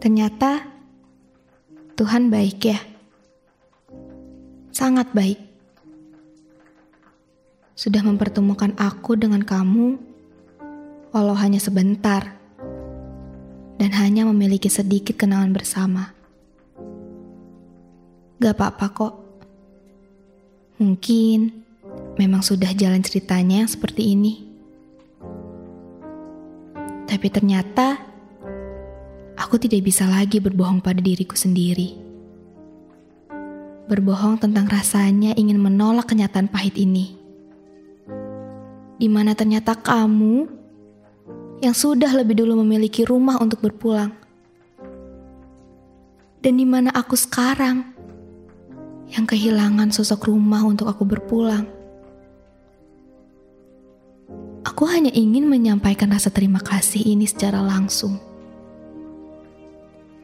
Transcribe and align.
Ternyata 0.00 0.64
Tuhan 1.92 2.32
baik 2.32 2.58
ya. 2.64 2.80
Sangat 4.72 5.12
baik. 5.12 5.36
Sudah 7.76 8.00
mempertemukan 8.00 8.72
aku 8.80 9.20
dengan 9.20 9.44
kamu 9.44 10.00
walau 11.12 11.36
hanya 11.36 11.60
sebentar 11.60 12.40
dan 13.76 13.92
hanya 13.92 14.24
memiliki 14.24 14.72
sedikit 14.72 15.20
kenangan 15.20 15.52
bersama. 15.52 16.16
Gak 18.40 18.56
apa-apa 18.56 18.86
kok. 18.96 19.14
Mungkin 20.80 21.60
memang 22.16 22.40
sudah 22.40 22.72
jalan 22.72 23.04
ceritanya 23.04 23.68
seperti 23.68 24.16
ini. 24.16 24.48
Tapi 27.04 27.26
ternyata 27.28 28.09
aku 29.50 29.66
tidak 29.66 29.82
bisa 29.82 30.06
lagi 30.06 30.38
berbohong 30.38 30.78
pada 30.78 31.02
diriku 31.02 31.34
sendiri. 31.34 31.98
Berbohong 33.90 34.38
tentang 34.38 34.70
rasanya 34.70 35.34
ingin 35.34 35.58
menolak 35.58 36.06
kenyataan 36.06 36.46
pahit 36.46 36.78
ini. 36.78 37.18
Di 38.94 39.10
mana 39.10 39.34
ternyata 39.34 39.74
kamu 39.74 40.46
yang 41.66 41.74
sudah 41.74 42.14
lebih 42.14 42.38
dulu 42.38 42.62
memiliki 42.62 43.02
rumah 43.02 43.42
untuk 43.42 43.58
berpulang. 43.58 44.14
Dan 46.38 46.54
di 46.54 46.62
mana 46.62 46.94
aku 46.94 47.18
sekarang 47.18 47.90
yang 49.10 49.26
kehilangan 49.26 49.90
sosok 49.90 50.30
rumah 50.30 50.62
untuk 50.62 50.86
aku 50.86 51.02
berpulang. 51.02 51.66
Aku 54.62 54.86
hanya 54.86 55.10
ingin 55.10 55.50
menyampaikan 55.50 56.14
rasa 56.14 56.30
terima 56.30 56.62
kasih 56.62 57.02
ini 57.02 57.26
secara 57.26 57.58
langsung 57.58 58.29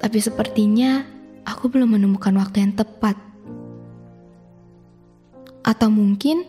tapi 0.00 0.18
sepertinya 0.18 1.04
aku 1.44 1.68
belum 1.68 2.00
menemukan 2.00 2.32
waktu 2.40 2.64
yang 2.64 2.72
tepat. 2.72 3.20
Atau 5.60 5.92
mungkin 5.92 6.48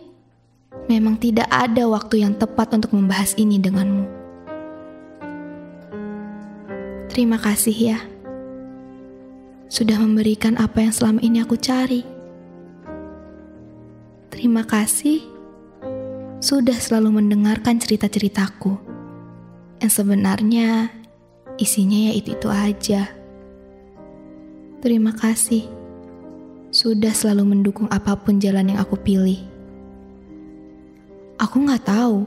memang 0.88 1.20
tidak 1.20 1.46
ada 1.52 1.84
waktu 1.84 2.24
yang 2.24 2.34
tepat 2.40 2.72
untuk 2.74 2.96
membahas 2.96 3.36
ini 3.36 3.60
denganmu. 3.60 4.08
Terima 7.12 7.36
kasih 7.36 7.76
ya. 7.76 7.98
Sudah 9.68 10.00
memberikan 10.00 10.56
apa 10.56 10.80
yang 10.80 10.92
selama 10.96 11.20
ini 11.20 11.44
aku 11.44 11.60
cari. 11.60 12.08
Terima 14.32 14.64
kasih 14.64 15.20
sudah 16.40 16.74
selalu 16.74 17.20
mendengarkan 17.20 17.78
cerita-ceritaku 17.78 18.74
yang 19.78 19.92
sebenarnya 19.92 20.88
isinya 21.60 22.10
ya 22.10 22.12
itu-itu 22.16 22.48
aja. 22.48 23.21
Terima 24.82 25.14
kasih 25.14 25.62
sudah 26.74 27.14
selalu 27.14 27.54
mendukung 27.54 27.86
apa 27.86 28.18
pun 28.18 28.42
jalan 28.42 28.74
yang 28.74 28.82
aku 28.82 28.98
pilih. 28.98 29.38
Aku 31.38 31.62
nggak 31.62 31.86
tahu 31.86 32.26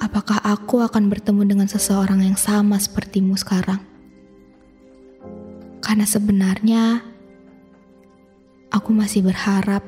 apakah 0.00 0.40
aku 0.40 0.80
akan 0.80 1.12
bertemu 1.12 1.44
dengan 1.44 1.68
seseorang 1.68 2.24
yang 2.24 2.40
sama 2.40 2.80
sepertimu 2.80 3.36
sekarang. 3.36 3.84
Karena 5.84 6.08
sebenarnya 6.08 7.04
aku 8.72 8.88
masih 8.96 9.20
berharap 9.20 9.84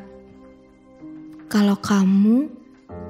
kalau 1.48 1.80
kamu 1.80 2.53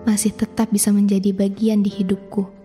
masih 0.07 0.31
tetap 0.31 0.71
bisa 0.71 0.95
menjadi 0.95 1.35
bagian 1.35 1.83
di 1.83 1.91
hidupku. 1.91 2.62